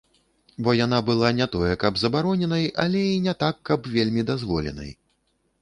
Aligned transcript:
Бо 0.67 0.73
яна 0.85 0.99
была 1.09 1.29
не 1.41 1.47
тое 1.57 1.73
каб 1.83 2.01
забароненай, 2.03 2.65
але 2.85 3.05
і 3.13 3.23
не 3.27 3.37
так 3.45 3.55
каб 3.71 3.91
вельмі 3.97 4.29
дазволенай. 4.31 4.91